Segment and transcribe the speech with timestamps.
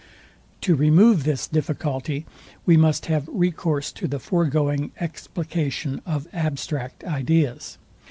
[0.61, 2.25] To remove this difficulty
[2.65, 7.77] we must have recourse to the foregoing explication of abstract ideas.